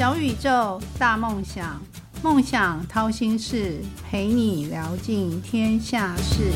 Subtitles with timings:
[0.00, 1.78] 小宇宙，大梦想，
[2.22, 6.52] 梦想掏心事，陪你聊尽天下事。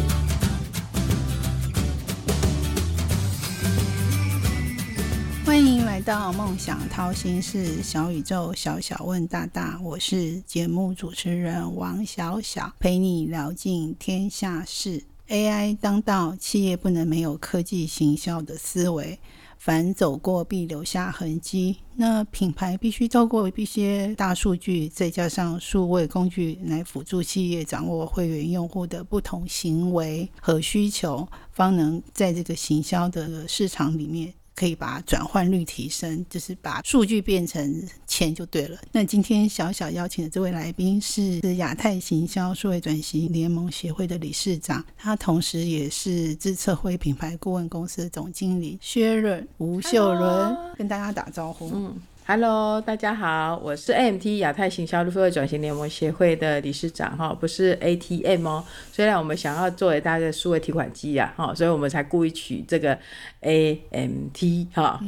[5.45, 15.05] 欢迎来到梦想掏心事，小宇宙，小小问大大，我是节目主持人王小小，陪你聊尽天下事。
[15.29, 19.19] AI 当道，企业不能没有科技行销的思维。
[19.65, 34.35] 凡走过必留下痕迹，那品牌必须透过一些大数据，再加上数位工具来辅助企业掌握会员用户的不同行为和需求，方能在这个行销的市场里面。
[34.55, 38.79] 可以把转换率提升，就是把数据变成钱就对了。
[38.93, 51.71] 那今天小小邀请的这位来宾是亚太行销数位转型联盟协会的理事长，他同时也是智策会品牌顾问公司的总经理薛润吴秀伦，跟大家打招呼。
[51.75, 51.97] 嗯。
[52.27, 58.65] Hello，大家好，我是 AMT 亚太行销数位转型联盟协会的理事长哈，不是 ATM 哦。
[58.91, 62.99] 虽然我们想要作为大家的数位提款机呀，哈，所以我们才故意取这个
[63.43, 64.99] AMT 哈。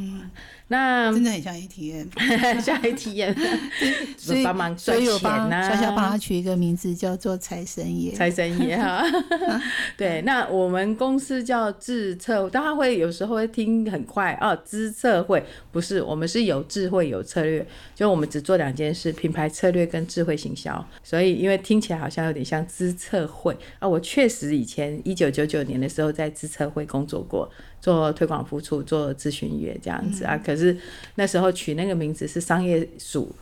[0.68, 2.08] 那真的很像 ATM，
[2.60, 3.34] 像 ATM，
[4.18, 5.70] 所以帮忙赚钱呐。
[5.70, 9.04] 小小帮他取一个名字叫做财神爷，财神爷哈。
[9.96, 20.84] 对，那我们公司叫智策，大家会有时候会听很快哦，智策会不是，我们是有智慧有策略，就我们只做两件事：品牌策略跟智慧行销。
[21.04, 27.48] 所以因为听起来好像有点像资策会啊，我确实以前一九九九年的时候在资策会工作过。
[27.86, 30.76] 做推广付出，做咨询业这样子啊，可是
[31.14, 33.32] 那时候取那个名字是商业署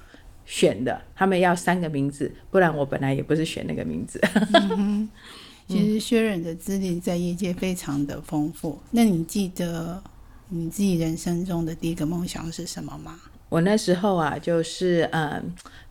[0.44, 4.20] 选的，他们要三个名字，不然我本来也不是选那个名字。
[5.66, 10.02] 其实薛忍的资历在业界非常的丰富，那你记得
[10.50, 13.18] 你自己人生中的第一个梦想是什么吗？
[13.54, 15.40] 我那时候啊，就是嗯，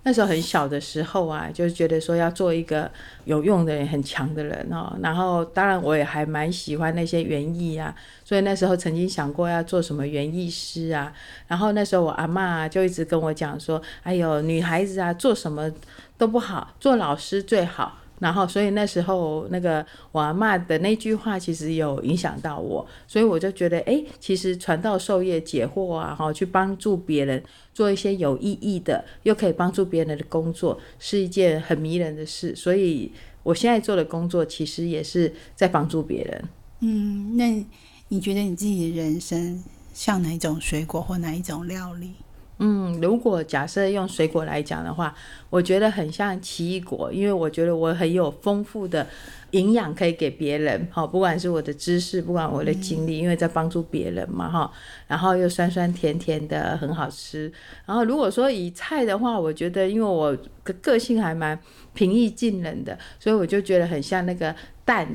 [0.03, 2.91] 那时候很小的时候啊，就觉得说要做一个
[3.23, 4.93] 有用的人、很强的人哦。
[5.01, 7.95] 然后当然我也还蛮喜欢那些园艺啊，
[8.25, 11.13] 所以那时候曾经想过要做什么园艺师啊。
[11.47, 15.71] 然后那时候我阿妈就一直跟我讲说：“哎呦，女孩子啊，做什么
[16.17, 32.55] 都不好，做老师最好。”然后，所以那时候那个我阿妈的那句话，其实有影响到我，所以我就觉得，哎，其实传道授业解惑啊，哈，去帮助别人，做一些有意义的，又可以帮助别人的工作，是一件很迷人的事。
[32.55, 33.11] 所以
[33.43, 36.49] 我现在做的工作，其实也是在帮助别人。
[36.79, 37.65] 嗯，那
[38.07, 39.61] 你觉得你自己的人生
[39.93, 42.11] 像哪一种水果或哪一种料理？
[42.59, 45.13] 嗯，如果假设用水果来讲的话，
[45.49, 49.05] 我觉得很像奇异果，因为我觉得我很有丰富的
[49.51, 54.71] 营养可以给别人，哈，不管是我的知识，不管我的经历，因为在帮助别人嘛，哈，
[55.07, 57.51] 然后又酸酸甜甜的，很好吃。
[57.85, 61.59] 然后如果说以菜的话，我觉得因为我个个性还蛮
[61.93, 65.07] 平易近人的，所以我就觉得很像那个蛋。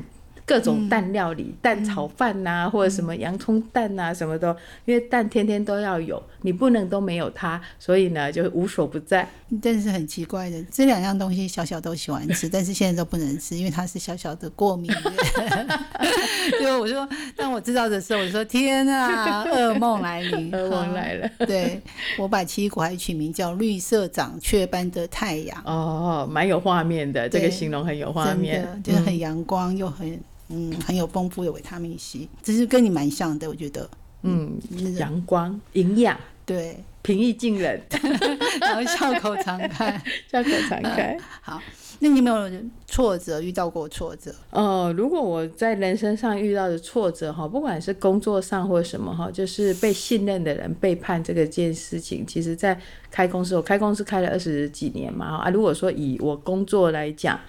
[0.45, 4.47] 各种蛋料理，蛋炒饭呐，或者什么洋葱蛋呐，什么都，
[4.83, 9.27] 因为蛋天天都要有，你不能都没有它，所以呢就无所不在。
[9.61, 14.91] 但是很奇怪的，这两样东西小小都喜欢吃， 但是现在都不能吃，因为它是小小的过敏。
[16.61, 21.29] 就我说，当我知道的时候，我说天啊， 噩梦来临，噩梦来了。
[21.45, 21.81] 对
[22.17, 25.61] 我把奇异果还取名叫绿色长雀斑的太阳。
[25.65, 30.19] 哦，蛮有画面的，这个形容很有画面，就是很阳光又很。
[30.51, 33.87] 嗯，很有丰富的维他命 C，只是跟你蛮像的，我觉得。
[34.21, 34.59] 嗯，
[34.97, 37.81] 阳光、营养，对，平易近人，
[38.59, 41.17] 然后笑口常开， 笑口常开。
[41.41, 41.61] 好，
[41.99, 43.41] 那你有没有挫折？
[43.41, 44.35] 遇到过挫折？
[44.49, 57.39] 呃，如果我在人生上遇到的挫折哈，不管是工作上或什么哈，就是被信任的人背叛这个件事情，其实在开公司，我开公司开了二十几年嘛啊，如果说以我工作来讲。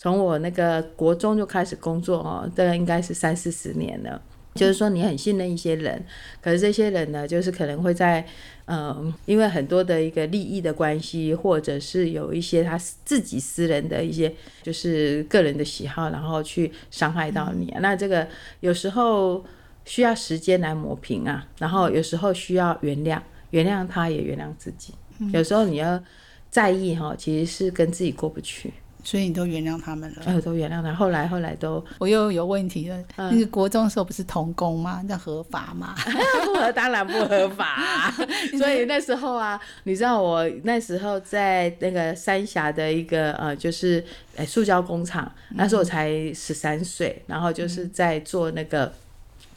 [0.00, 4.22] 从我那个国中就开始工作哦，这应该是三四十年了。
[4.58, 6.04] 就是说，你很信任一些人，
[6.42, 8.26] 可是这些人呢，就是可能会在，
[8.66, 17.72] 嗯，因为很多的一个利益的关系，或者是有一些他自己私人的一些，就是个人的喜好，然后去伤害到你。
[17.80, 18.26] 那这个
[18.60, 19.44] 有时候
[19.84, 23.20] 需要时间来磨平啊，然后有时候需要原谅，
[23.50, 24.92] 原谅他也原谅自己。
[25.32, 26.02] 有时候你要
[26.50, 28.72] 在意哈，其实是跟自己过不去。
[29.04, 30.22] 所以你都原谅他们了？
[30.26, 30.92] 呃，都原谅他。
[30.92, 33.04] 后来，后来都我又有问题了。
[33.16, 35.02] 那个国中的时候不是童工吗？
[35.08, 35.94] 那合法吗？
[36.44, 38.12] 不合，当然不合法。
[38.58, 44.04] 所以那时候啊，你知道我那时候在那个三峡的一个呃，就是
[44.36, 45.30] 呃塑胶工厂。
[45.50, 48.92] 那时候我才十三岁，然后就是在做那个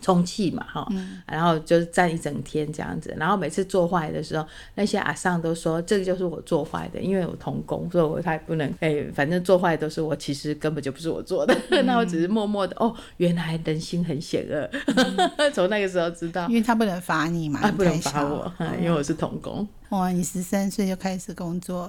[0.01, 0.87] 充气嘛，哈，
[1.27, 4.45] 然后就是站一整天这样子，然后每次做坏的时候，
[4.75, 11.55] 那些阿上都说这个就是我做坏的，因为我童工，所以我才不能，哎，反正做坏都是我，其实根本就不是我做的，
[11.85, 14.69] 那我只是默默的，哦，原来人心很险恶，
[15.53, 18.51] 从那个时候知道，因为他不能罚你嘛，不能罚我，
[18.81, 19.67] 因为我是童工。
[19.89, 21.85] 哇，你十三岁就开始工作，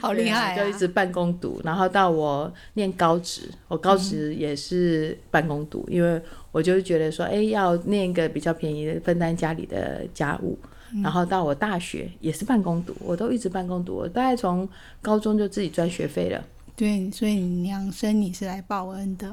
[0.00, 0.56] 好厉害！
[0.56, 6.22] 就一直半工读，然后到我念高职，我高职也是半工读，因为
[6.54, 10.56] 我就觉得说，哎，要念一个比较便宜的，分担家里的家务。
[11.02, 14.68] 然后到我大学也是半工读，我都一直半工读，我大概从
[15.02, 16.40] 高中就自己赚学费了。
[16.76, 19.28] 对，所以你娘生你是来报恩的，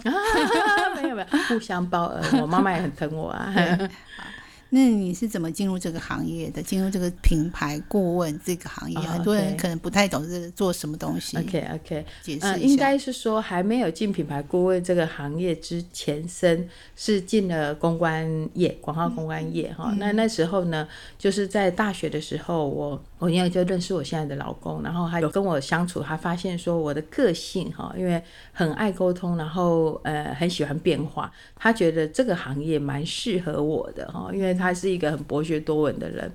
[0.95, 3.53] 没有没有，互相报恩，我妈妈也很疼我啊。
[4.73, 6.63] 那你是怎么进入这个行业的？
[6.63, 11.37] 进入这个品牌顾问这个行业，很多人可能不太懂是做什么东西。
[11.37, 19.93] OK OK，解释应该是说还没有进品牌顾问这个行业之前，身是进了公关业，广告公关业哈。
[19.97, 34.57] 那那时候呢，就是在大学的时候，我我因为就认识我现在的老公，然后他有跟我相处，他发现说我的个性哈，因为很爱沟通，然后呃很喜欢变化，他觉得这个行业蛮适合我的哈，因为。
[34.61, 36.31] 他是一个很博学多闻的人，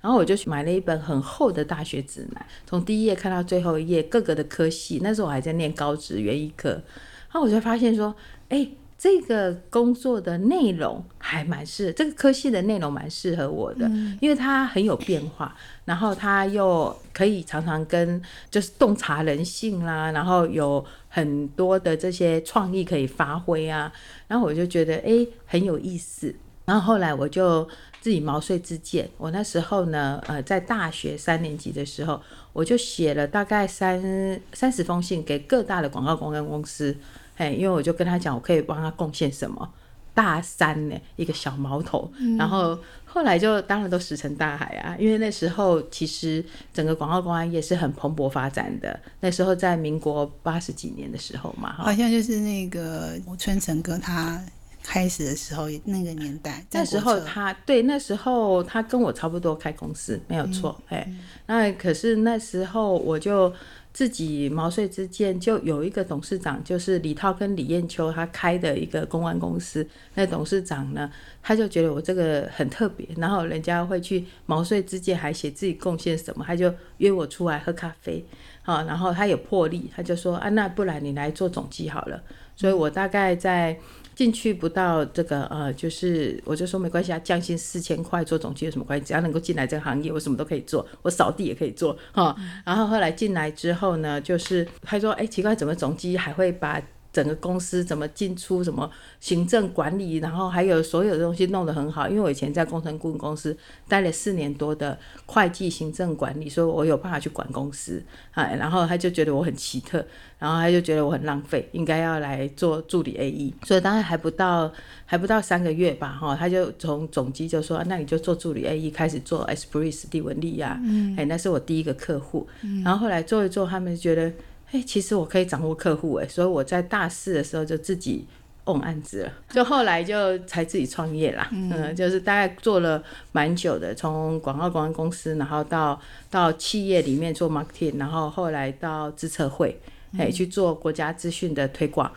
[0.00, 5.00] 然后我就去买了一本很厚的大学指南，从第一页看到最后一页，各个的科系。
[5.02, 8.14] 那时候我还在念高职园艺课，然后我就发现说，
[8.48, 8.68] 哎，
[8.98, 13.86] 这个工作的内容还蛮适，这个科系的内容蛮适合我的，
[14.20, 15.56] 因为它很有变化，
[15.86, 23.90] 然后它又可以常常跟就是洞察人性啦，然后有很多的这些创意可以发挥啊，
[24.28, 26.34] 然后我就觉得哎很有意思。
[26.70, 27.68] 然后后来我就
[28.00, 29.10] 自己毛遂自荐。
[29.18, 32.22] 我那时候呢，呃，在大学三年级的时候，
[32.52, 36.96] 我就写了大概三三十封信给各大的广告公关公司，
[37.36, 39.68] 哎，因为我就跟他讲，我可以帮他贡献什么。
[40.14, 42.08] 大三呢，一个小毛头。
[42.38, 48.96] 然后后来就当然都石沉大海啊，因为那时候其实整个广告公关业是很蓬勃发展的。
[49.18, 54.40] 那时候在民国八十几年的时候嘛，好像就是那个吴春成哥他。
[54.82, 61.06] 开始的时候，那个年代，那时候他对那时候他跟我差不多开公司，没有错，哎，
[61.46, 63.52] 那可是那时候我就
[63.92, 71.10] 自己毛遂自荐，就有一个董事长，就是李涛跟李艳秋他开的一个公关公司，那董事长呢，
[71.42, 78.24] 他就觉得我这个很特别，然后人家会去毛遂自荐，还写自己贡献什么，他就约我出来喝咖啡，
[78.62, 82.20] 好，然后他有魄力，他就说啊，那不然你来做总机好了，
[82.56, 83.78] 所以我大概在。
[84.20, 89.06] 进去不到这个呃，就是我就说没关系啊，降薪四千块做总机有什么关系？
[89.06, 92.36] 只要能够进来这个行业，我什么都可以做，我扫地也可以做哈。
[92.66, 96.78] 然后后来进来之后呢，就是他说，哎，奇怪，怎么总机还会把。
[97.12, 102.08] 整个公司怎么进出，什么行政管理，然后还有所有的东西弄得很好。
[102.08, 103.56] 因为我以前在工程顾问公司
[103.88, 104.96] 待了四年多的
[105.26, 108.02] 会计行政管理，所以我有办法去管公司
[108.32, 108.44] 啊。
[108.54, 110.04] 然后他就觉得我很奇特，
[110.38, 113.54] 然后他就觉得我很浪费，应该要来做助理 A E。
[113.64, 114.72] 所以当然还不到
[115.04, 120.80] 还不到三个月吧，哈，他就从总机就说，那你就做助理 A E，开始做 Esprit 蒂文利呀，
[121.16, 122.46] 哎，那是我第一个客户。
[122.84, 124.32] 然后后来做一做，他们觉得。
[124.72, 128.26] 哎，其实我可以掌握客户哎，所以我在大四的时候就自己
[128.64, 131.48] own 案子了，就后来就才自己创业啦。
[131.52, 133.02] 嗯，就是大概做了
[133.32, 136.00] 蛮久的，从广告公关公司，然后到
[136.30, 139.80] 到企业里面做 marketing，然后后来到资策会，
[140.18, 142.10] 哎，去做国家资讯的推广。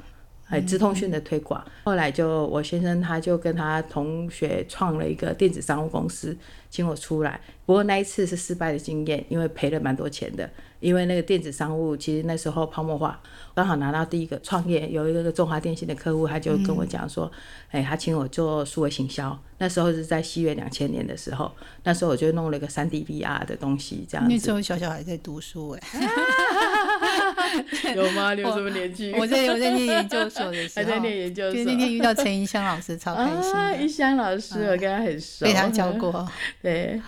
[0.50, 6.38] 哎，资通讯的推广，后来就我先生他就跟他同学创了一个电子商务公司，
[6.74, 7.40] 请我出来。
[7.68, 10.50] 不过那一次是失败的经验，因为赔了蛮多钱的。
[10.80, 13.22] 因为那个电子商务其实那时候泡沫化，
[13.54, 17.32] 刚好拿到第一个创业，有一个中华电信的客户，他就跟我讲说，
[17.70, 19.40] 哎，他请我做数位行销。
[19.60, 21.52] 那时候是在西元两千年的时候，
[21.84, 24.34] 那时候我就弄了一个三 D VR 的东西，这样子。
[24.34, 25.80] 那时候小小还在读书哎。
[27.96, 28.34] 有吗？
[28.36, 29.14] 你有什么年纪？
[29.14, 31.54] 我在我在念研究所的时候， 还在念研究所。
[31.54, 33.54] 就那天遇到陈一香老师，超开心。
[33.54, 36.28] 啊，一香老师，我跟他很熟，被他教过。
[36.62, 37.02] 对，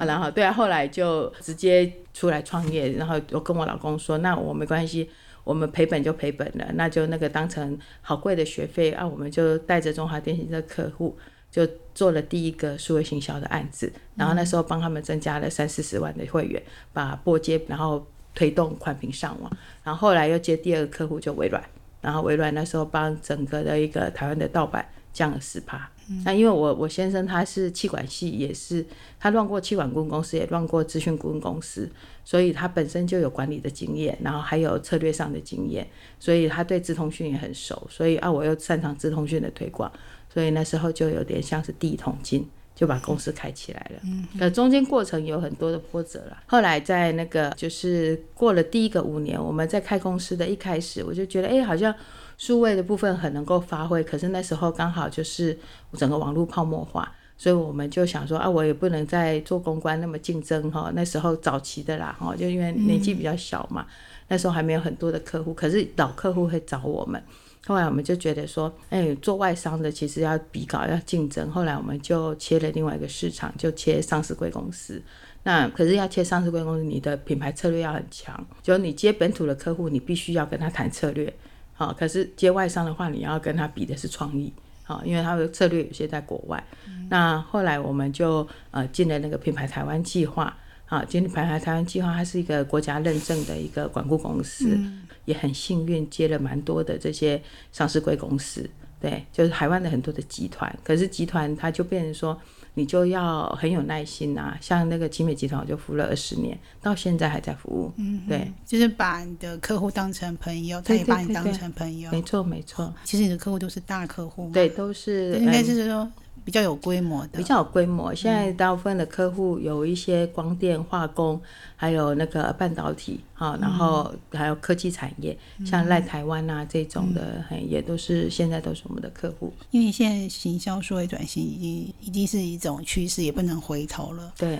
[0.00, 5.08] 然后对啊，后来就直接出来创业，然后我跟我老公说，那我没关系，
[5.44, 11.16] 我们赔本就赔本了，那就那个当成好贵的学费啊，我们就带着中华电信的客户，
[11.50, 18.06] 就做了第一个数位行销的案子，然后那时候帮他们增加了三四十万的会员，把拨接，然后。
[18.34, 19.50] 推动宽屏上网，
[19.82, 21.62] 然后后来又接第二个客户就微软，
[22.00, 25.88] 然后微软那时候帮整个的一个台湾的盗版降了十趴。
[26.22, 28.84] 那因为我我先生他是气管系，也是
[29.18, 31.90] 他乱过气管顾问公司，也乱过资讯顾问公司，
[32.26, 35.88] 所以他本身就有管理的经验，然后还有策略上的经验，
[36.20, 37.86] 所以他对资通讯也很熟。
[37.88, 39.90] 所以啊，我又擅长资通讯的推广。
[40.28, 42.46] 所以那时候就有点像是第一桶金。
[42.74, 46.42] 就把公司开起来了，嗯，可中间过程有很多的波折了。
[46.46, 51.94] 后来在那个就是过了第一个五年，我们在开公司的一开始，我就觉得，哎，好像
[52.36, 54.02] 数位的部分很能够发挥。
[54.02, 55.56] 可是那时候刚好就是
[55.92, 60.90] 整个网络泡沫化，所以我们就想说，啊，我也不能再做公关那么竞争哈。
[60.96, 63.86] 那时候早期的啦，哈，就因为年纪比较小嘛，
[64.26, 67.22] 那时候还没有很多的客户，可是老客户会找我们。
[67.66, 71.50] 后来我们就觉得说，哎，做外商的其实要比稿要竞争。
[71.50, 75.02] 后来我们就切了另外一个市场，就切上市贵公司。
[75.44, 78.46] 那可是要切上市贵公司，你的品牌策略要很强。
[78.62, 81.32] 就你接本土的客户，你必须要跟他谈策略，
[81.72, 81.92] 好。
[81.92, 84.52] 可是接外商的话，你要跟他比的是创意，
[84.82, 86.62] 好，因为他的策略有些在国外。
[87.08, 90.54] 那后来我们就呃进了那个品牌台湾计划。
[90.86, 94.78] 啊，今天排海台湾计划，它是一个国家认证的一个管顾公司，
[95.24, 97.40] 也很幸运接了蛮多的这些
[97.72, 98.68] 上市贵公司，
[99.00, 100.74] 对，就是台湾的很多的集团。
[100.82, 102.38] 可是集团它就变成说，
[102.74, 104.56] 你就要很有耐心啊。
[104.60, 107.92] 像那个奇美集团，我就服务了二十年，到现在还在服务。
[107.96, 112.10] 嗯，对，就是把你的客户当成朋友，他也把你当成朋友。
[112.10, 112.92] 没错，没错。
[113.04, 116.10] 其实你的客户都是大客户，对，都是应该是说。
[116.44, 118.14] 比较有规模的，比较有规模。
[118.14, 121.40] 现在大部分的客户有一些光电、化工，
[121.74, 129.52] 还有那个半导体，哈，然后还有科技产业，像赖台湾啊这种的，也都是现在都是我们的客户。
[129.70, 134.32] 因为现在行销数位转型已经已经是一种趋势，也不能回头了。
[134.36, 134.58] 对。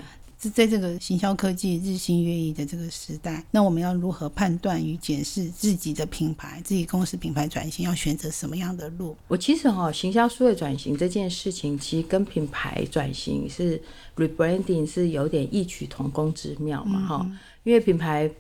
[0.51, 9.17] 在这个行销科技日新月异的这个时代，那我们要如何判断与检视自己的品牌、自己公司品牌转型要选择什么样的路？
[9.29, 13.81] 我其实哈，行销数位转型这件事情，其实跟品牌转型是
[14.17, 17.31] rebranding 是有点异曲同工之妙嘛哈，
[17.63, 18.31] 因为品牌。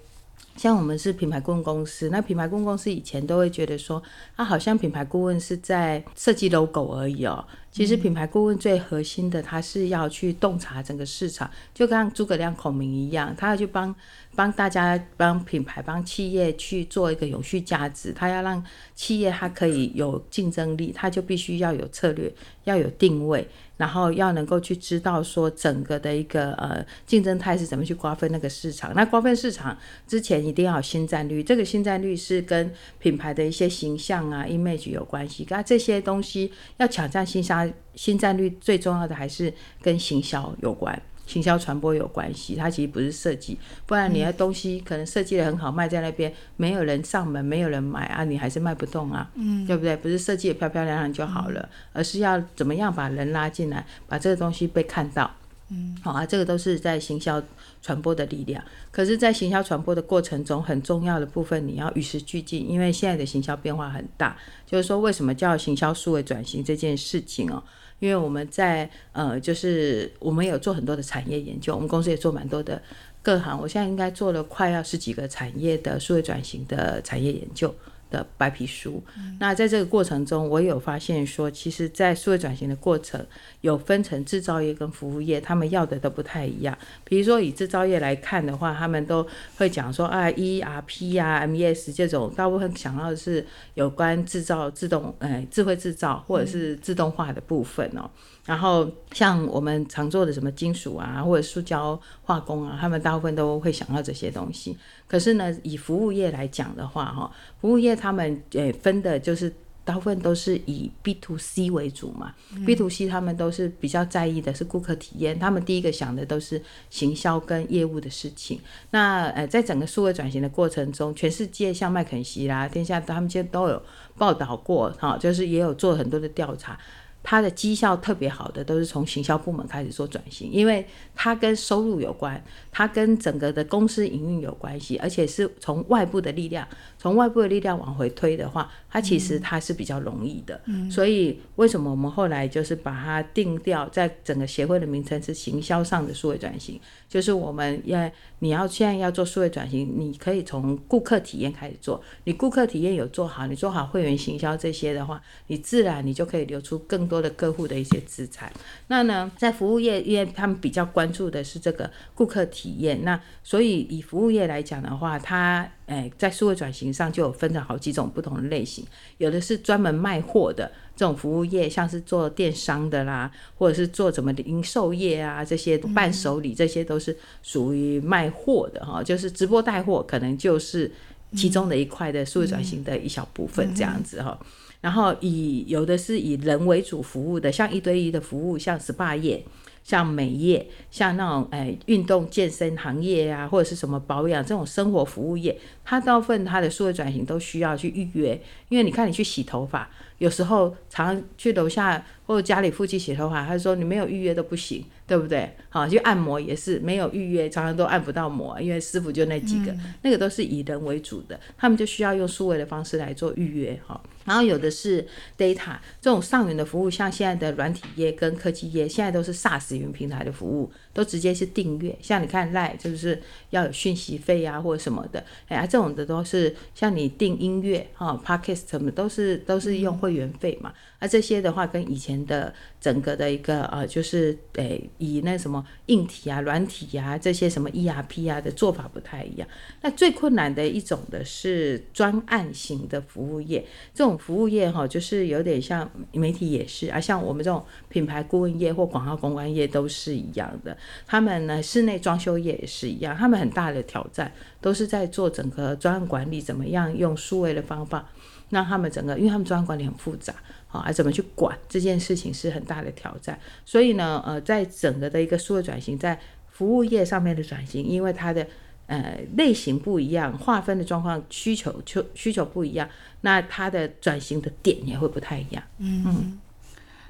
[0.56, 4.00] 像我们是品牌顾问公司，那品牌顾问公司以前都会觉得说，
[4.36, 7.44] 啊，好像品牌顾问是在设计 logo 而已哦。
[7.74, 13.92] 其实品牌顾问最核心的，他是要去洞察整个市场，就跟诸葛亮孔明一样，他要去帮
[14.36, 18.12] 帮大家、帮品牌、帮企业去做一个永续价值。
[18.12, 18.64] 他要让
[18.94, 23.48] 企业它可以有竞争力，他就必须要有策略，要有定位。
[23.76, 28.94] 然后要能够去知道说整个的一个呃竞争态势怎么去瓜分那个市场。
[28.94, 29.76] 那瓜分市场
[30.06, 35.44] 之前一定要有新战率，这个新战率是跟品牌的一些形象啊 image 有关系。
[35.50, 41.00] 那这些东西要抢占新杀新战略，最重要的还是跟行销有关。
[41.26, 49.96] 行销传播有关系，它其实不是设计，不然你的东西可能设计的很好，卖在那边没有人上门，没有人买啊，你还是卖不动啊，嗯，对不对？
[49.96, 55.30] 不是设计的漂漂亮亮就好了，而是要怎么样把人拉进来，把这个东西被看到，
[55.70, 57.42] 嗯，好啊，这个都是在行销
[57.80, 58.62] 传播的力量。
[58.90, 64.36] 可是，在行销传播的过程中，很重要的部分你要与时俱进，因为现在的行销变化很大。
[64.66, 67.62] 就是说，为什么叫行销数位转型这件事情哦？
[67.98, 72.80] 因为我们在呃，就是我们有做很多的产业研究，我们公司也做蛮多的
[73.22, 77.74] 各行，我现在应该做了快要十几个产业的数位转型的产业研究。
[78.10, 79.02] 的白皮书，
[79.40, 83.24] 那在这个过程中，我有发现说，其实，在数位转型的过程，
[83.60, 86.76] 有分成制造业跟服务业，他们要的都不太一样。
[87.04, 93.44] 比如说以制造业来看的话，他们都会讲说啊，ERP 啊，MES 这种，大部分想要的是
[93.74, 98.10] 有关制造、自动，哎，智慧制造或者是自动化的部分哦。
[98.44, 104.76] 然后像我们常做的什么金属啊，或者塑胶化工啊，他们大部分都会想到这些东西。
[105.06, 109.50] 可是呢，以服务业来讲的话，哈，服务业他们诶分的就是
[109.82, 112.34] 大部分都是以 B to C 为主嘛。
[112.66, 116.60] B to C 他们都是比较在意的是顾客体验，他们第一个想的都是
[116.90, 118.60] 行销跟业务的事情。
[118.90, 123.82] 那呃，在整个数位转型的过程中，全世界像麦肯锡啦、天下他们其实都有
[124.18, 126.78] 报道过，哈，就是也有做很多的调查。
[127.24, 132.40] 它的绩效特别好的都是从行销部门开始做转型，因为它跟收入有关，
[132.70, 140.60] 它跟整个的公司营运有关系，而且是从外部的力量，从外部的力量往回推的话，它其实它是比较容易的。
[140.66, 146.78] 嗯，所以为什么我们后来就是把它定掉在整个协会的名称是行销上的数位转型，
[147.08, 157.13] 就是我们要你要现在要做数位转型，你可以从顾客体验开始做，你顾客体验有做好，你做好会员行销这些的话，你自然你就可以留出更多。
[157.14, 158.52] 多的客户的一些资产，
[158.88, 168.84] 那呢，在服务业，因为他们比较关注的是这个顾客体验，那所以以服务业来讲的话，它诶在数位转型上就有分成好几种不同的类型，
[169.18, 180.90] 有的是专门卖货的这种服务业，像是做电商的啦，或者是做什么零售业啊，这些伴手礼，这些都是属于卖货的哈，就是直播带货，可能就是
[181.36, 184.36] 其中的一块的数位转型的一小部分这样子哈。
[184.84, 189.42] 然后以有的是以人为主服务的，像一对一的服务，像 SPA 业。
[189.82, 199.90] 像美业，像那种诶运动健身行业啊，或者是什么保养这种生活服务业，它大部分它的数位转型都需要去预约，因为你看你去洗头发，
[200.24, 205.54] 有时候常去楼下或者家里附近洗头发，他说你没有预约都不行，对不对？
[205.68, 214.00] 好，去按摩也是没有预约，常常都按不到摩，因为师傅就那几个，那个都是以人为主的，他们就需要用数位的方式来做预约，哈。
[214.24, 221.94] 然后有的是 data 这种上云的服务，像现在的软体业跟科技业，现在都是 SaaS 云平台的服务，都直接是订阅。
[222.00, 230.72] 像你看 Line 就是要有讯息费啊或者什么的，哎呀，这种的都是像你订音乐哈 Podcast 什么都是都是用会员费嘛。
[231.00, 239.46] 那这些的话跟以前的整个的一个呃就是诶以那什么硬体啊软体啊这些什么 ERP 啊的做法不太一样。
[239.82, 243.62] 那最困难的一种的是专案型的服务业，
[243.94, 244.14] 这种。
[244.24, 250.74] 服务业哈，就是有点像媒体也是啊，像我们这种品牌顾问业或广告公关业都是一样的。
[251.04, 258.08] 他们呢，室内装修业也是一样，他们很大的挑战都是在做整个专案管理，怎么样用数位的方法，
[258.54, 260.32] 让他们整个，因为他们专案管理很复杂，
[260.68, 263.38] 啊，怎么去管这件事情是很大的挑战。
[263.66, 266.18] 所以呢，呃，在整个的一个数位转型，在
[266.48, 268.46] 服务业上面的转型，因为它的。
[268.86, 272.86] 呃，类型不一样，划分的状况需求求需求不一样，
[273.22, 275.62] 那它的转型的点也会不太一样。
[275.78, 276.38] 嗯，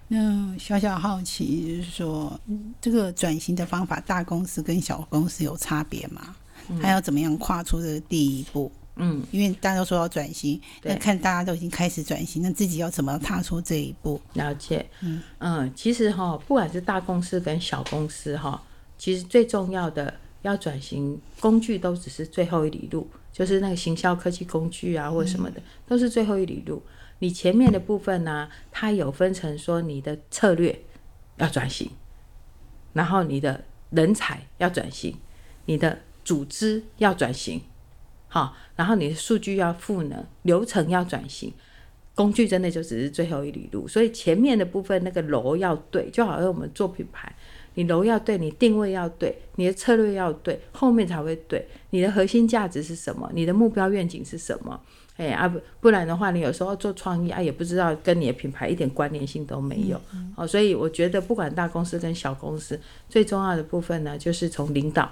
[0.06, 2.40] 那小小好奇就是说，
[2.80, 6.36] 这个转型的方法，大公司跟小公司有差别吗？
[6.80, 8.70] 还要怎么样跨出这个第一步？
[8.76, 8.83] 嗯，
[9.30, 14.20] 因为大家都说要转型，那看大家都已经开始转型，那自己要怎么踏出这一步？
[14.34, 14.86] 了解。
[15.00, 18.62] 嗯嗯，其实哈，不管是大公司跟小公司哈，
[18.96, 20.14] 其实最重要的。
[20.44, 26.82] 要转型，工具都只是最后一里路，就是那个行销科技工具啊，或者什么的，都是最后一里路。
[27.20, 30.78] 你前面的部分呢，它有分成说你的策略
[31.38, 31.90] 要转型，
[32.92, 35.16] 然后你的人才要转型，
[35.64, 37.62] 你的组织要转型，
[38.34, 41.52] 好，然后你的数据要赋能，流程要转型，
[42.16, 43.86] 工具真的就只是最后一里路。
[43.86, 47.32] 所以前面的部分那个楼要对，就好像我们做品牌。
[47.74, 51.64] 你楼要对，你定位要对，你的策略要对，后面才会对。
[51.90, 53.30] 你的核心价值是什么？
[53.32, 54.80] 你的目标愿景是什么？
[55.16, 60.00] 哎啊不，不然的话，你有时候做创意啊，也不知道跟你的品牌一点关联性都没有。
[60.34, 65.08] 哦，所以我觉得不管大公司跟小公司，最重要的部分呢，就是从领导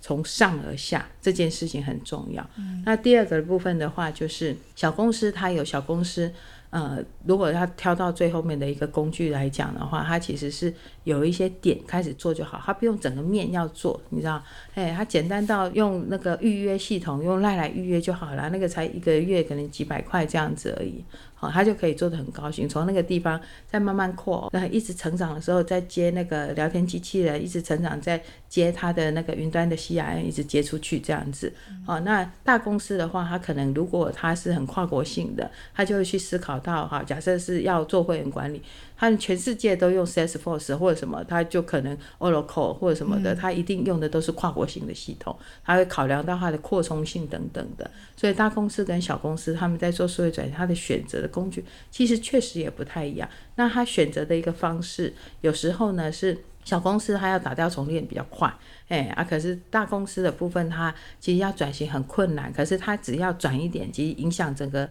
[0.00, 2.44] 从上而下这件事情很重要。
[2.84, 6.32] 那第二个部分的话，就是小公司它有小公司。
[6.70, 14.40] 呃，如果要挑到最后面的一个工具来讲的话，它其实是有一些点开始做就好，它不用整个面要做，你知道？
[14.76, 21.04] 哎，它简单到用那个预约系统，用赖来预约就好了，那个才一个月可能几百块这样子而已。
[21.40, 31.50] 好，他就可以做的很高兴，从那个地方再慢慢扩，那一直成长的时候再接那个聊天机器人，一直成长再接他的那个云端的 CRM，一直接出去这样子。
[31.86, 38.60] 好，那大公司的话，他可能如果他是很跨国性的，他就会去思考到哈，假设是要做会员管理。
[39.00, 45.34] 他们全世界都用 Salesforce 或者什么，他就可能 Oracle 或者什么的，他一定用的都是跨国型的系统，
[45.64, 47.90] 他会考量到它的扩充性等等的。
[48.14, 53.26] 所以大公司跟小公司他们在做数位转型，他的选择的工具其实确实也不太一样。
[53.54, 58.54] 那他选择的一个方式，有时候呢是小公司他要打掉重练比较快，
[58.88, 64.86] 哎啊，可是大公司的部分它其实要转型很困难，可是它只要转一点，其实影响整个。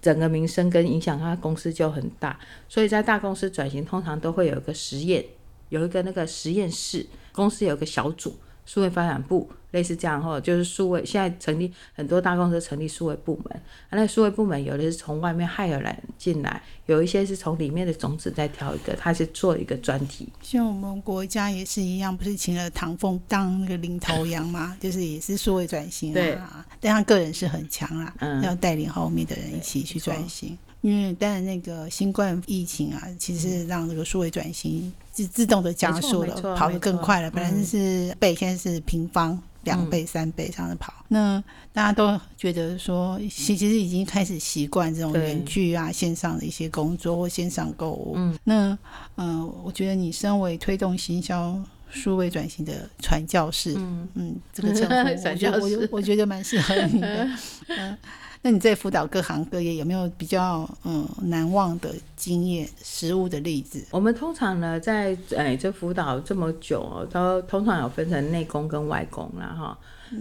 [0.00, 5.24] 整个名声跟影响，他公司就很大，所以在大公司转型，通常都会有一个实验，
[5.68, 8.36] 有一个那个实验室，公司有个小组。
[8.66, 20.28] 数位发展部类似这样哈，就是数位现在成立很多大公司成立数位部门，那数位部门有的是从外面害而来进来，有一些是从里面的种子再挑一个，他是做一个专题。
[20.42, 30.56] 像我们国家也是一样，不是请了唐凤当那个领头羊嘛， 就是也是数位转型啊，但他个人是很强啦，要带领后面的人一起去转型。
[30.82, 37.30] 因为但那个新冠疫情啊，其实让这个数位转型自自动的加速了，跑得更快了。
[37.30, 40.92] 本来是倍，现在是平方两倍、三倍这样子跑。
[41.08, 41.42] 那
[41.72, 48.14] 大家都觉得说，其其实已经开始习惯这种远距啊、线上的一些工作或线上购物。
[48.16, 48.78] 嗯，那
[49.16, 57.28] 嗯，我觉得你身为推动行销数位转型的传教士，嗯嗯，这个称呼， 我觉得我我觉得蛮适合你的。
[57.68, 57.98] 嗯。
[58.42, 63.84] 那你在辅导各行各业有没有比较嗯难忘的经验、实物的例子？
[63.90, 69.78] 我们通常呢，在哎这辅导这么久哦，都通常有分成内功跟外功啦哈。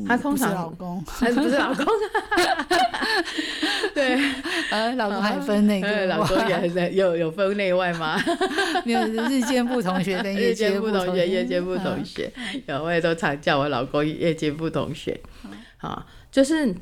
[0.07, 1.83] 他通常老公还不是老公
[3.95, 4.19] 对，
[4.69, 8.21] 呃，老公还分那个，老公也是有有分内外吗？
[8.85, 12.31] 有日间部同学跟夜间部同学，夜间部同学，
[12.67, 15.17] 有我也都常叫我老公夜间部同学，
[15.77, 16.75] 好，就是。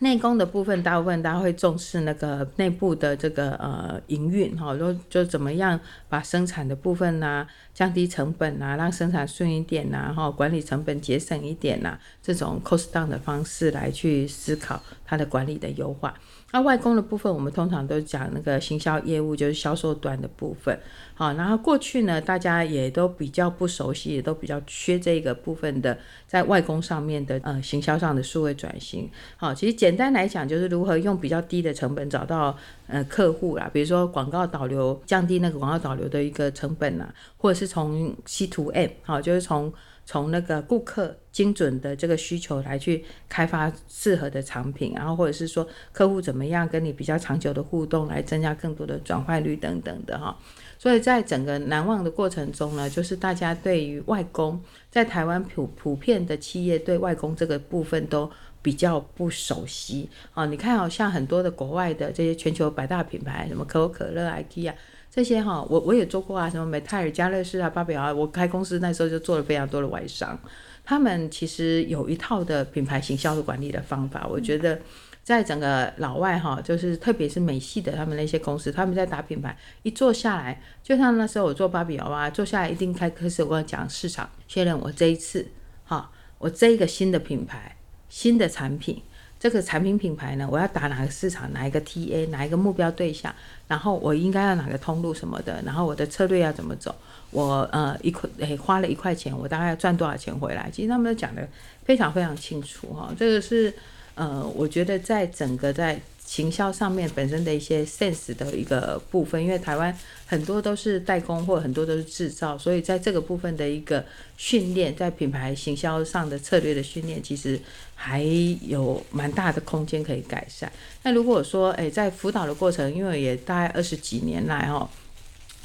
[0.00, 16.14] 内功的部分，大部分大家会重视那个内部的这个呃营运哈，就就怎么样把生产的部分呐降低成本呐，让生产顺一点呐，哈，管理成本节省一点呐，这种 cost down 的方式来去思考它的管理的优化。
[16.52, 20.78] 那外公的部分，我们通常都讲那个行销业务，就是销售端的部分。
[21.14, 29.10] 好，然后过去呢，大家也都比较不熟悉，也都比较缺这个部分的，在外公上面的呃行销上的数位转型。
[29.36, 39.72] 好，其实简单来讲，就是如何用比较低的成本找到呃客户啦，比如说广告导流，降低那个广告导流的一个成本呐，或者是从 C to M，好，就是从。
[40.04, 50.36] 从那个顾客精准的这个需求来去开发适合的产品，然后或者是说客户怎么样跟你比较长久的互动，来增加更多的转换率等等的哈。
[50.78, 54.60] 所以在整个难忘的过程中呢，就是大家对于外公
[54.90, 58.28] 在台湾普普遍的企业对外公这个部分都
[58.60, 60.44] 比较不熟悉啊。
[60.46, 64.74] 你看，好像很多的国外的这些全球百大品牌，什么可口可乐、IKEA。
[65.14, 70.38] 这些哈，我我也做过啊，什么美泰尔、家乐士啊、巴比啊，我开公司那时候就做了非常多的外商。
[70.82, 74.80] 他们其实有一套的品牌行销的管理的方法，我觉得
[75.22, 85.46] 在整个老外哈，就是特别是美系的他们那些公司，他们在打品牌一做下来，就像那时候我做芭比娃娃，做下来一定开开始我要讲市场确认，我这一次
[85.84, 87.76] 哈，我这一个新的品牌、
[88.08, 89.02] 新的产品。
[89.42, 93.34] 这个产品品牌呢，我要打哪个市场，哪一个 TA，哪一个目标对象，
[93.66, 96.94] 然后我应该要哪个通路什么的，然后我的策略要怎么走，
[97.32, 100.70] 我呃一块诶花了一块钱，我大概要赚多少钱回来？
[100.72, 101.44] 其实他们都讲的
[101.84, 103.74] 非常非常清楚哈，这个是
[104.14, 106.00] 呃，我觉得在整个在。
[106.32, 114.02] 行销上面本身的一些 sense 的一个部分，因为台湾很多都是代工，或很多都是制造，所以在这个部分的一个
[114.38, 117.60] 训练，在品牌行销上的策略的训练，其实
[117.94, 118.22] 还
[118.62, 120.72] 有蛮大的空间可以改善。
[121.02, 124.88] 那如果说，诶，在辅导的过程，因为也大概二十几年来，哦，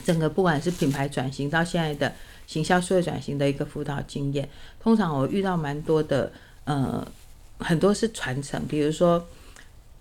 [0.04, 2.14] 整个不管是品牌转型到现在的
[2.46, 4.50] 行销数位转型的一个辅导经验，
[4.82, 6.30] 通常我遇到蛮多的，
[6.66, 7.08] 呃，
[7.58, 9.26] 很多是传承，比如说。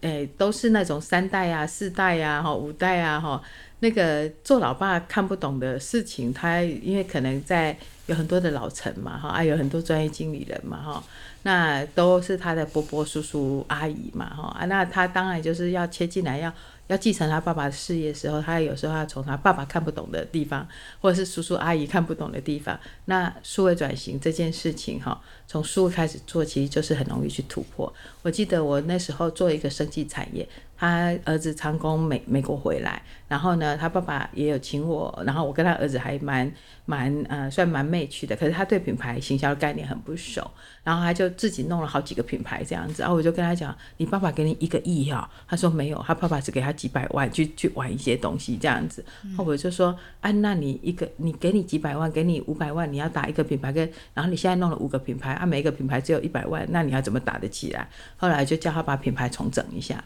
[0.00, 3.42] 哎，都是那种三代啊、四代啊、哈五代啊、哈
[3.80, 11.04] 那个做老爸看不懂的事情，他因为可能在有很多的老陈嘛，哈啊有很多专业经理人嘛，哈
[11.42, 16.52] 那都是他的伯伯、叔叔、阿姨嘛，哈啊那他当然就是要切进来要。
[16.88, 20.66] 要继承他爸爸的事业的时候，他有时候要从他爸爸看不懂的地方，
[21.00, 22.78] 或者是叔叔阿姨看不懂的地方。
[23.06, 27.92] 那数位转型这件事情，哈，从数位开始做，其实就是很容易去突破。
[28.22, 30.48] 我记得我那时候做一个生技产业。
[30.76, 36.52] 他儿子长工美美国回来，然后呢，他爸爸也有请我，然后我跟他儿子还蛮
[36.84, 38.36] 蛮呃，算蛮媚趣的。
[38.36, 40.48] 可是他对品牌行销的概念很不熟，
[40.84, 43.02] 然后他就自己弄了好几个品牌这样子。
[43.02, 49.04] 然后我就跟他讲：“你爸爸给你一个亿哈？”他说：“没有，他爸爸只给他几百万去去玩一些东西这样子。”
[49.36, 60.04] 后我就说：“啊，那你一个你给你几百万，给你五百万，你要打一个品牌跟，然后你现在弄了五个品牌，啊，每一个品牌只有一百万，那你要怎么打得起来？”后来就叫他把品牌重整一下。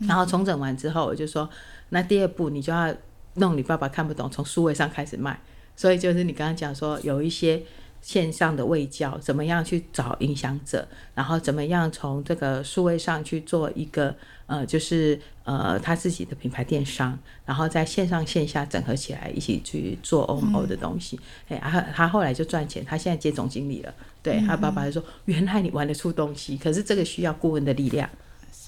[0.00, 1.48] 然后重整完之后，我就说，
[1.90, 2.94] 那第二步你就要
[3.34, 5.40] 弄你爸爸看不懂，从数位上开始卖。
[5.74, 7.62] 所以就是你刚刚讲说，有一些
[8.00, 14.14] 线上的卫教，怎么样去找影响者，然后怎么样从这个数位上去做一个
[14.46, 21.18] 呃，就是呃他自己的品牌电商，然后在线上线下整合起来，一起去做 O M O 的东西。
[21.48, 23.92] 哎，他他后来就赚钱，他现在接总经理了。
[24.22, 28.08] 对他爸爸就说，原来你玩得出东西，可是这个需要顾问的力量。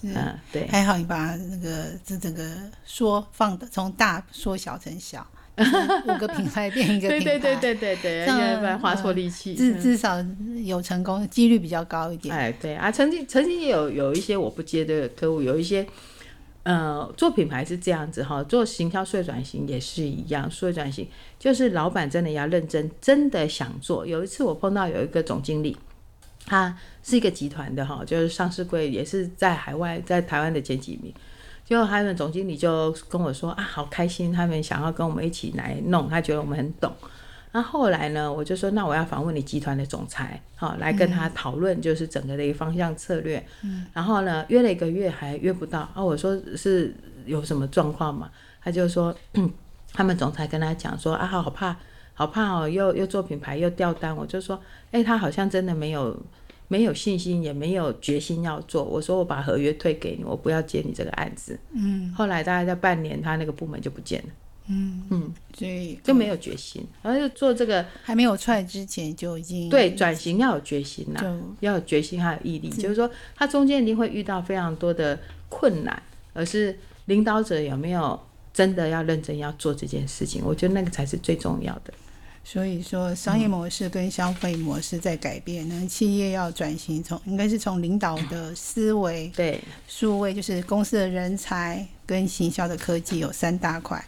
[0.02, 2.44] 嗯，对，还好你把那个这整个
[2.84, 5.26] 缩放的从大缩小成小，
[6.06, 9.54] 五个品牌变一个品牌，对对对对对对，这样不然花错力气。
[9.54, 10.24] 至至少
[10.64, 12.34] 有成功几率比较高一点。
[12.34, 15.84] 哎，对啊，曾经曾经也有有一些我不接的客户，有一些
[16.62, 21.08] 呃做品牌是这样子哈，做行销税转型也是一样，税转型
[21.40, 24.06] 就是老板真的要认真，真的想做。
[24.06, 25.76] 有一次我碰到有一个总经理。
[26.48, 31.12] 他是一个集团的哈，就是上市柜也是在海外，在台湾的前几名。
[31.64, 36.90] 就他们总经理就跟我说啊，好开心，他们想要跟我们一起来弄，他觉得我们很懂。
[37.52, 43.42] 那后来呢，我就说，那我要访问你集团的总裁，好，来跟他讨论就是整个的一个方向策略。
[43.62, 46.94] 嗯，然后呢，约了一个月还约不到，啊，我说是
[47.26, 48.30] 有什么状况嘛？
[48.62, 49.14] 他就说，
[49.92, 51.76] 他们总裁跟他讲说，啊，好怕，
[52.18, 54.16] 好怕哦，又又做品牌又掉单。
[54.16, 56.20] 我就说，哎，他好像真的没有
[56.66, 58.83] 没有信心，也没有决心要做。
[58.83, 61.57] 我说我把合约退给你，我不要接你这个案子。
[61.70, 64.28] 嗯，后来大概在半年，他那个部门就不见了。
[64.66, 75.16] 嗯嗯，所以就没有决心，然后就做这个还没有出来之前就已经对转型要有决心呐，要有决心还有毅力，就是说他中间一定会遇到非常多的
[75.48, 76.02] 困难，
[76.33, 78.20] 而是领导者有没有
[78.52, 81.94] 真的要认真要做这件事情，我觉得那个才是最重要的。
[82.50, 94.02] 所以说商业模式跟消费模式在改变，那企业要转型，从应该是从领导的思维对数位，就是公司的人才跟行销的科技有三大块。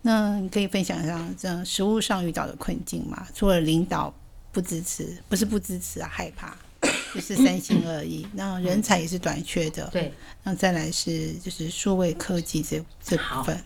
[0.00, 3.28] 那你可以分享一下这样实务上遇到的困境嘛？
[3.34, 4.10] 除了领导
[4.52, 6.56] 不支持，不是不支持啊，害怕，
[7.14, 8.26] 就是三心二意。
[8.32, 9.86] 那人才也是短缺的。
[9.92, 10.10] 对。
[10.42, 13.62] 那再来是就是数位科技这这部分。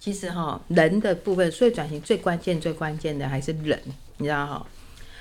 [0.00, 3.80] 其实哈，人的部分，所以转型最关键、最关键的还是人，
[4.18, 4.66] 你知道哈。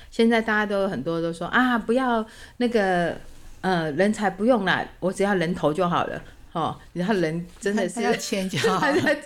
[0.09, 2.25] 现在大家都很多都说啊，不要
[2.57, 3.15] 那个
[3.61, 6.21] 呃人才不用了，我只要人头就好了。
[6.53, 9.21] 哦，然后人真的是 要钱就好，人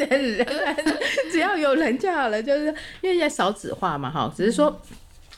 [1.31, 2.65] 只要有人就好了，就是
[3.01, 4.81] 因为现在少子化嘛，哈，只是说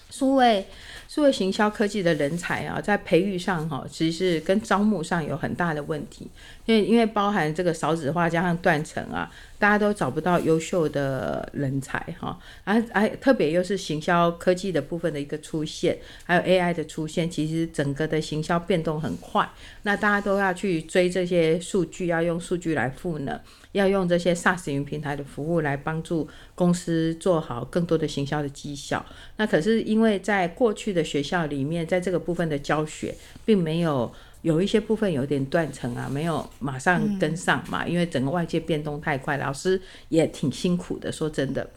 [0.10, 0.66] 数位
[1.08, 6.28] 数位行销科技的人才啊，在培育上哈，其实是跟招募上有很大的问题，
[6.66, 9.32] 因为因为包含这个少子化加上断层啊。
[9.60, 19.50] 大家都找不到优秀的人才哈，而而特别又是行销科技的部分的一个出现，还有 AI 的出现，其实整个的行销变动很快，
[19.84, 23.40] 那大家都要去追这些数据，要用数据来赋能，
[23.72, 29.06] 要用这些 SaaS 云平台的服务来帮助公司做好更多的行销的绩效。
[29.38, 34.14] 那可是因为在过去的学校里面，在这个部分的教学并没有。
[34.44, 41.12] 有一些部分有点断层啊，没有马上跟上嘛，因为整个外界变动太快，老师也挺辛苦的。
[41.12, 41.68] 说真的，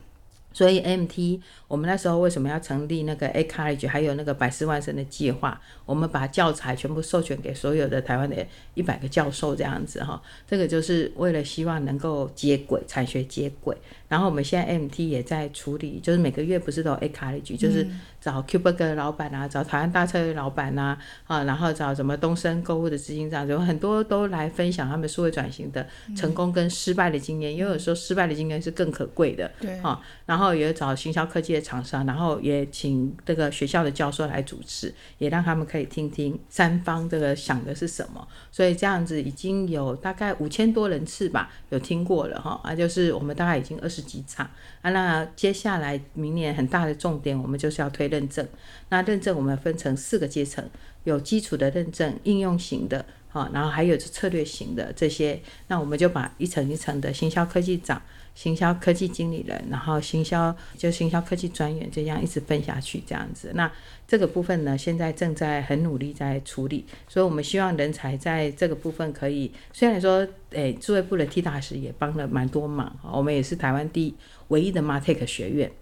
[0.53, 5.61] 所以 MT 我们那时候为什么要成立那个 A College，还有那个百事万生的计划？
[5.85, 13.77] 我们把教材全部授权给所有的台湾的一百个教授，这样子哈，这个就是为了希望能够接轨产学接轨。
[14.09, 17.87] 然后我们现在 MT 也在处理，就是每个月不是都有 A College，就是。
[18.19, 20.99] 找 Cubic 的老板啊，找台湾大车的老板呐，
[21.29, 44.49] 啊，然后找什么东升购物的执行长，有很多都来分享他们数位转型的成功跟失败的经验，因为有时候失败的经验是更可贵的，对，啊，然后也找行销科技的厂商，然后也请这个学校的教授来主持，也让他们可以听听三方这个想的是什么，所以这样子已经有大概五千多人次吧，有听过了哈，啊，就是我们大概已经二十几场，
[44.83, 48.47] 啊，那接下来明年很大的重点，我们就是要推认证，
[48.91, 50.65] 那认证我们分成四个阶层，
[51.05, 58.01] 有基础的认证、应用型的，哈，然后还有策略型的这些，那我们就把一层一层的行销科技长、
[58.37, 63.51] 行销科技经理人，然后行销就行销科技专员这样一直分下去，这样子。
[63.55, 63.69] 那
[64.07, 74.15] 这个部分呢，现在正在很努力在处理，所以我们希望人才在这个部分可以，虽然说，诶，智慧部的 T 大使也帮了蛮多忙，我们也是台湾第
[74.49, 75.73] 唯一的 Martech 学院。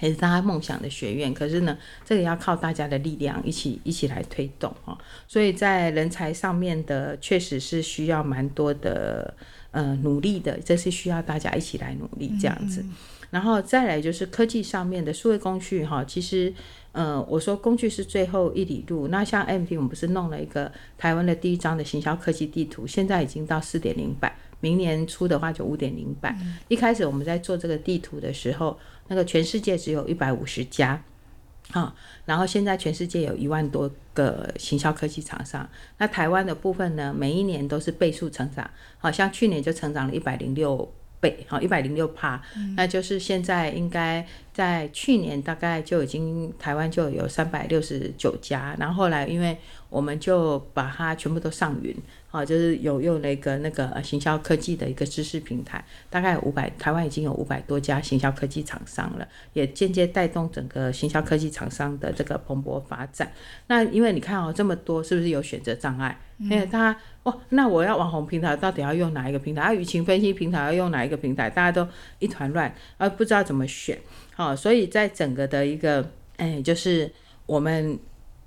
[0.00, 4.98] 也是大家梦想的学院，可是呢，这个要靠大家的力量一起一起来推动哈。
[5.28, 9.32] 所以在人才上面的，确实是需要蛮多的
[9.72, 12.84] 呃努力的，这是需要大家一起来努力这样子。
[13.30, 16.54] 然后再来就是科技上面的数位工具哈，其实
[16.92, 19.08] 呃我说工具是最后一里路。
[19.08, 26.38] 那像 MT 我们不是弄了一个台湾的第一张的行销科技地图，现在已经到四点零版，明年出的话就五点零版。
[26.68, 28.78] 一开始我们在做这个地图的时候。
[29.08, 30.98] 那个全世界只有一百五十家，
[31.72, 35.68] 啊，然后现在全世界有一万多个行销科技厂商。
[35.98, 42.40] 那台湾的部分呢，每一年都是倍数成长，好像去年就成长了一百零六倍，好，一百零六趴，
[42.76, 49.56] 那就是现在应该在去年大概就已经台湾就有三百六十九家，然后后来因为
[49.88, 51.96] 我们就把它全部都上云。
[52.32, 63.30] 啊，就是有用那个那个行销科技的一个知识平台，大概五百，台湾已经有五百多家行销科技厂商了，也间接带动整个行销科技厂商的这个蓬勃发展。
[63.66, 66.18] 那因为你看哦，这么多，是不是有选择障碍？
[66.38, 69.60] 因为他哦，那我要网红平台到底要用哪一个平台？
[69.60, 71.50] 啊，舆情分析平台要用哪一个平台？
[71.50, 71.86] 大家都
[72.18, 73.98] 一团乱，而不知道怎么选。
[74.34, 77.12] 好，所以在整个的一个，哎，就是
[77.44, 77.98] 我们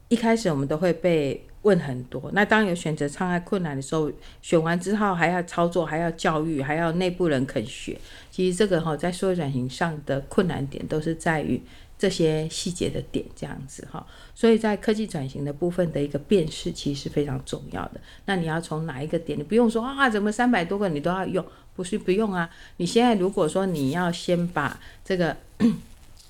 [0.07, 1.45] 一开始我们都会被。
[1.65, 2.29] 问很多。
[2.33, 7.97] 那当有选择障碍困难的时候，选完之后还要操作，还要教育，还要内部人肯学。
[8.31, 11.59] 其实这个哈，在社会转型上的困难点都是在于
[11.97, 14.05] 这些细节的点这样子哈。
[14.35, 17.99] 所以在科技转型的部分的一个辨识，其实是非常重要的。
[18.25, 19.37] 那你要从哪一个点？
[19.37, 21.43] 你不用说啊，怎么三百多个你都要用？
[21.75, 22.49] 不是不用啊。
[22.77, 25.35] 你现在如果说你要先把这个。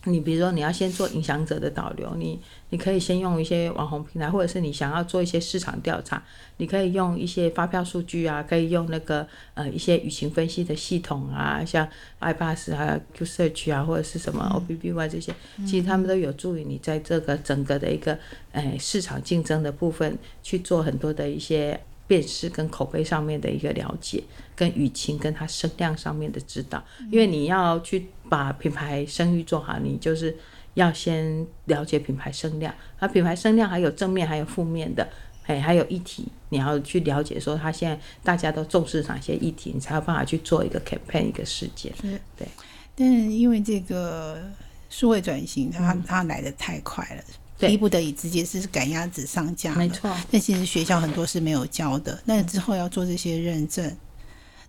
[0.05, 2.39] 你比如说，你要先做影响者的导流，你
[2.69, 6.23] 你可以先用一些网红平台，或者是你想要做一些市场调查，
[6.57, 11.87] 你可以用一些发票数据啊，可以用那个呃一些舆情分析的系统啊，像
[12.21, 15.33] iPass 啊、Q Search 啊，或者是什么 O B B Y 这些，
[15.65, 18.17] 其实他们都有助于你在这个整个的一个
[18.51, 21.79] 呃市场竞争的部分去做很多的一些。
[22.07, 24.23] 辨识跟口碑上面的一个了解，
[24.55, 30.35] 跟舆情跟它声量上面的指导，因为你要去把品牌声誉做好，你就是
[30.73, 35.07] 要先了解品牌声量，那品牌声量还有正面还有负面的，
[35.45, 41.93] 哎，还有议题，你要去了解说他现在大家都重视哪些议题，你才有办法去做一个 campaign 一个事件。
[42.37, 42.47] 对，
[42.95, 44.41] 但是因为这个
[44.89, 47.23] 数位转型，它它来的太快了。
[47.57, 49.73] 逼不得已，直接是赶鸭子上架。
[49.75, 52.21] 没错，但其实学校很多是没有教的。
[52.25, 53.95] 那之后要做这些认证。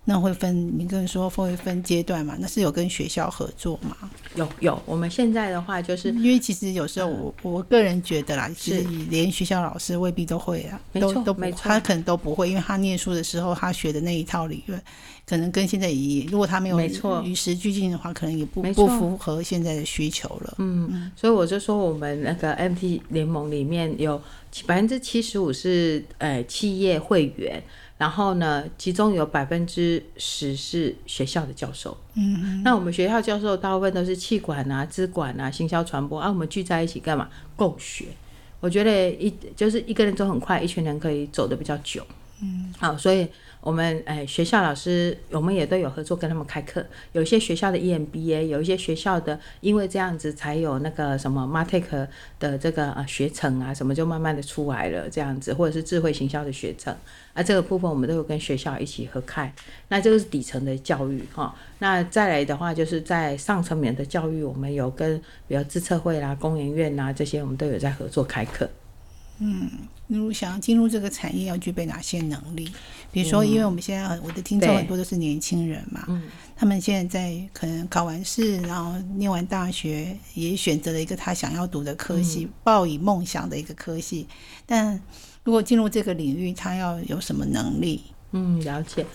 [0.09, 2.37] 那会分，你跟说会分阶段嘛？
[2.39, 4.09] 那是有跟学校合作吗？
[4.37, 14.81] 有有，我们现在的话就是，因为其实有时候我我个人觉得啦，其实连学校老师未必都会啊，都都不，他可能都不会，因为他念书的时候他学的那一套理论，
[15.27, 20.55] 可能跟现在也，如果他没有没错与时俱进的话，可能也不不符合现在的需求了。
[20.59, 24.23] 嗯，所以我就说，我们那个 MT 联盟里面有
[24.67, 27.61] 百分之七十五是呃企业会员。
[27.99, 31.97] 然后呢，其中有百分之十是学校的教授。
[32.15, 37.29] 嗯，那我们学校教授大部分都是气管啊、支管啊、行销传播啊，我们聚在一起干嘛？
[37.57, 38.07] 共学。
[38.61, 42.07] 我觉得一就是一个人走很快，一群人可以走得比较久。
[42.43, 43.29] 嗯，好，所以。
[43.67, 46.87] 我们诶，学校老师我们也都有合作，跟他们开课。
[47.11, 52.07] 有些学校的 EMBA，有一些学校的，因为这样子才有那个什么 Martech
[52.39, 56.95] 的这个啊学程啊，什么就慢慢的出来了这样子，或者是智慧行销的学程
[57.35, 59.53] 啊，这个部分我们都有跟学校一起合开。
[59.89, 61.53] 那这个是底层的教育哈。
[61.81, 68.71] 那再来的话，就是在上层面的教育，我们有跟比如自测会啦、工研院呐这些，我们都有在合作开课。
[69.39, 69.71] 嗯，
[70.07, 72.71] 如果想要进入这个产业，要具备哪些能力？
[73.13, 76.07] 比如说，因为我们现在我的听众很多都是年轻人嘛，
[76.55, 84.27] 他们现在在可能考完试，然后念完大学，也选择了一个他想要读的科系，抱以梦想的一个科系。
[84.65, 85.01] 但
[85.45, 88.03] 如果进入这个领域，他要有什么能力？
[88.33, 89.07] 嗯，了解。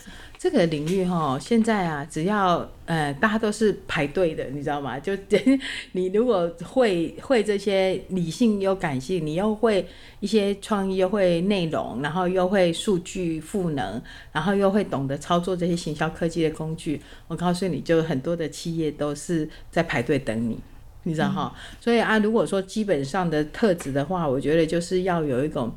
[0.42, 4.98] 这个领域哈，现在啊，只要呃，大家都是排队的，你知道吗？
[4.98, 5.16] 就
[5.92, 9.86] 你如果会会这些理性又感性，你又会
[10.18, 14.02] 一些创意，又会内容，然后又会数据赋能，
[14.32, 20.58] 然后又会懂得操作这些行销科技的工具，我告诉你就很多的企业都是在排队等你，
[21.04, 21.54] 你知道哈？
[21.80, 25.72] 所以啊，如果说基本上的特质的话，我觉得就是要有一种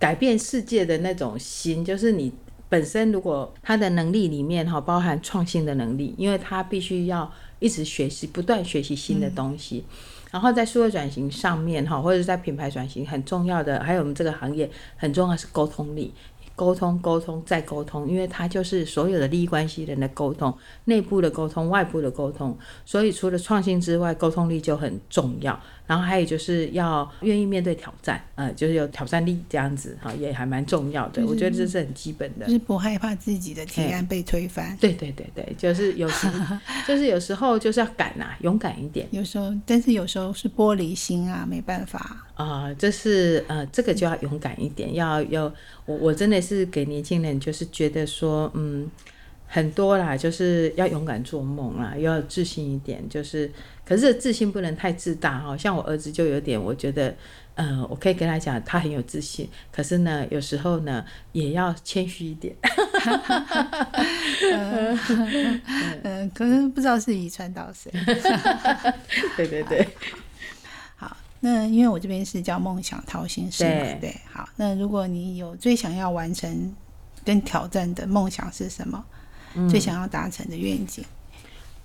[0.00, 2.32] 改变世界的那种心，就是你。
[2.72, 9.84] 本身如果他的能力里面哈包含创新的能力，因为他必须要一直学习，不断学习新的东西。
[10.30, 16.14] 然后在数位转型上面哈，或者是在品牌转型很重要的，还有我们这个行业很重要是沟通力。
[16.54, 20.54] 沟通，沟通，再沟通，因为它就是所有的利益关系人的沟通，
[20.84, 22.56] 内部的沟通，外部的沟通。
[22.84, 25.58] 所以除了创新之外，沟通力就很重要。
[25.86, 31.26] 然后还有就是要愿意面对挑战，呃，就是有挑战力这样子哈，也还蛮重要的。
[31.26, 34.76] 我觉得这是很基本的，就是不害怕自己的提案被推翻。
[34.80, 36.26] 对对对对，就是有时
[36.86, 39.06] 就是有时候就是要敢呐，勇敢一点。
[39.10, 42.72] 有时候，但是有时候是玻璃心啊，没办法啊。
[42.78, 45.52] 这是呃，这个就要勇敢一点，要要
[45.84, 48.90] 我我真的是给年轻人就是觉得说，嗯。
[49.54, 53.06] 很多啦，就是要勇敢做梦啦，要自信一点。
[53.06, 53.52] 就是，
[53.84, 55.56] 可是自信不能太自大哈。
[55.56, 57.14] 像我儿子就有点，我觉得，
[57.54, 59.48] 嗯，我可以跟他讲，他很有自信。
[59.70, 62.54] 可是呢，有时候呢，也要谦虚一点。
[66.02, 67.90] 嗯，可能不知道是遗传到谁。
[69.36, 69.88] 对对对。
[70.96, 74.16] 好，那因为我这边是叫梦想掏心事嘛，对。
[74.30, 76.74] 好，那如果你有最想要完成
[77.24, 79.04] 跟挑战的梦想是什么？
[79.68, 81.04] 最想要达成的愿景，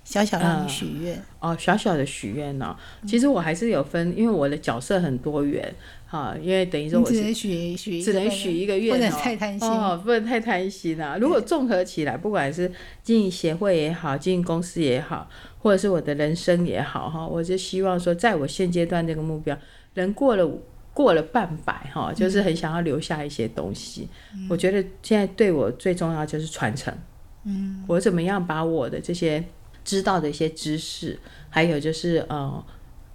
[0.08, 2.74] 小小让你许愿哦，小小的许愿呢。
[3.06, 5.70] 其实我还是有分，因为我的角色很多元
[6.06, 6.34] 哈。
[6.40, 11.18] 因为等于说我只能许许只能许一个愿，不能太贪心哦，不能太贪心啊。
[11.20, 15.28] 如果综合起来，不管是经营协会也好，经营公司也好，
[15.58, 19.54] 或者是我的人生也好哈，我就希望说，在我现阶段这个目标，
[19.92, 20.50] 人过了。
[20.94, 24.08] 过了半百哈，就是很想要留下一些东西。
[24.50, 26.92] 我觉得现在对我最重要就是传承。
[27.44, 29.44] 嗯，我怎么样把我的这些
[29.88, 31.18] 知道的一些知识，
[31.48, 32.62] 还有就是呃，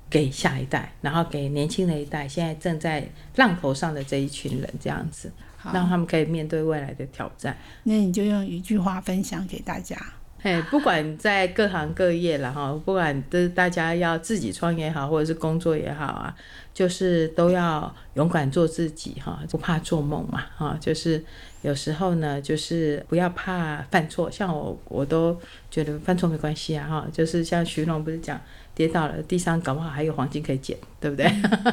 [0.10, 5.32] 给下一代，然后给年轻的一代，现在正在浪头上的这一群人，这样子，
[5.72, 7.56] 让他们可以面对未来的挑战。
[7.84, 9.96] 那你就用一句话分享给大家。
[10.44, 16.36] 哎，不管在各行各业了哈，不管都大家要自己创业也好，或者是工作也好啊，
[16.74, 21.24] 就是都要勇敢做自己哈，不怕做梦嘛哈，就是
[21.62, 25.40] 有时候呢，就是不要怕犯错，像我我都
[25.72, 28.40] 觉得犯错没关系啊哈，就是像徐龙不是讲
[28.76, 31.26] 跌倒了，地上搞不好还有黄金可以捡，对不对？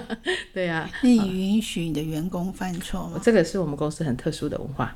[0.54, 0.88] 对呀。
[1.02, 3.20] 那你允许你的员工犯错吗？
[3.20, 4.94] 这个是我们公司很特殊的文化。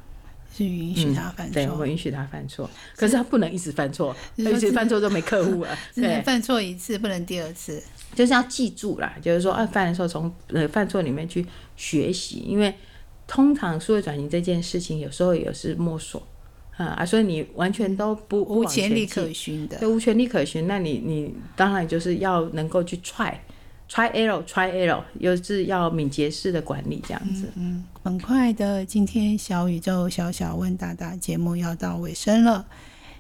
[0.57, 5.77] 是允许他犯错，对，我们允许他犯错，可是他不能一直犯错，一直犯错都没客户 了。
[5.95, 7.83] 对，犯错一次不能第二次，
[8.15, 11.45] 就是要记住啦，就是说，啊，犯的时候从呃犯错里面去
[11.77, 12.73] 学习，因为
[13.27, 16.23] 通常数位转型这件事情有时候也是摸索
[16.77, 23.45] 啊，所以你完全都不无潜力可循的，对，无潜力可循，那你你当然就是要能够去踹。
[23.89, 27.53] Try L, try L，又是要敏捷式的管理这样子。
[27.55, 32.67] 嗯，很快的，今天小宇宙小小问大大节目要到尾声了，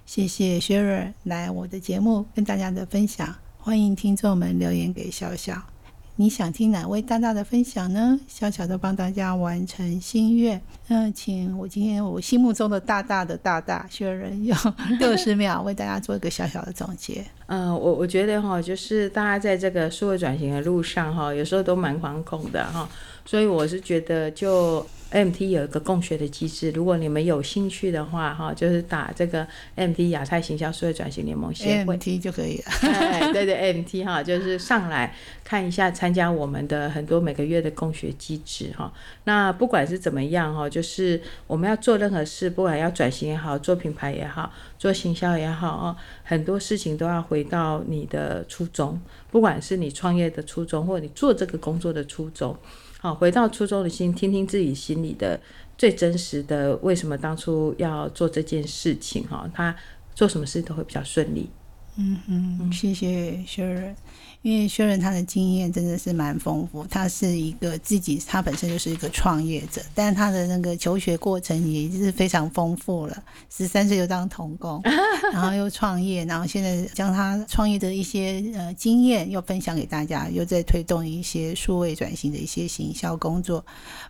[0.06, 5.73] 谢谢 Sharon 来我的节目跟大家的分享，欢迎听众们留言给小小。
[6.16, 8.20] 你想听哪位大大的分享呢？
[8.28, 10.60] 小小的帮大家完成心愿。
[10.86, 14.56] 那请我今天我心目中的大大的大大学人用
[15.00, 17.24] 六十秒为大家做一个小小的总结。
[17.46, 22.88] 嗯，我我觉得哈，就是大家在这个社会转型的路上哈，有时候都蛮惶恐的哈，
[23.26, 24.86] 所以我是觉得就。
[25.10, 29.46] MT 有一个共学的机制，如果你们有兴趣的话，哈，就是打这个
[29.76, 33.32] MT 亚太行销社会转型联盟协会，MT 就可以了。
[33.32, 38.92] 对对，MT 哈，就是上来看一下，参加我们的很多每个月的共学机制哈。
[39.22, 49.00] 那不管是怎么样哈，就是我们要做任何事，不管要转型也好，做品牌也好，做行销也好哦，很多事情都要回到你的初衷，
[49.30, 52.56] 不管是你创业的初衷，或者你做这个工作的初衷。
[53.04, 55.38] 好，回到初衷的心，听听自己心里的
[55.76, 59.22] 最真实的，为什么当初要做这件事情？
[59.28, 59.76] 哈，他
[60.14, 61.50] 做什么事都会比较顺利。
[61.96, 63.94] 嗯哼，谢谢薛仁。
[64.42, 73.22] 因为薛仁他的经验真的是蛮丰富，他是一个自己，他本身就是一个创业者，但是他的那个求学过程也是非常丰富了。
[73.48, 74.82] 十三岁就当童工，
[75.32, 83.64] 然后又创业，然后现在将他创业的一些呃经验又分享给大家，又在推动一些数位转型的一些行销工作，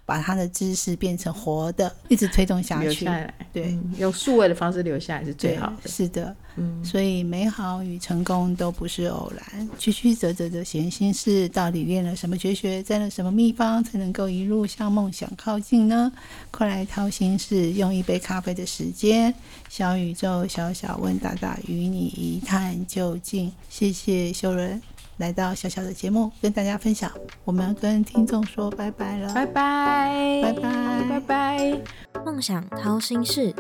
[0.04, 2.86] 把他的知识变成活的，一直推动下去。
[2.86, 5.88] 留下来，对，用数位的方式留下来是最好的。
[5.88, 16.12] 是的，嗯，所以美好与成功都不是偶然，曲曲折折的闲心事，到底练了什么绝学，沾了什么秘方，才能够一路向梦想靠近呢？
[16.52, 19.34] 快来掏心事，用一杯咖啡的时间，
[19.68, 23.50] 小宇宙小小问大大，与你一探究竟。
[23.68, 24.80] 谢谢修人
[25.16, 27.10] 来到小小的节目，跟大家分享。
[27.44, 31.80] 我们跟听众说拜拜了，拜拜，拜拜，拜拜。
[32.24, 33.52] 梦想掏心事，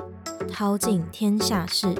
[0.52, 1.92] 掏尽天下事。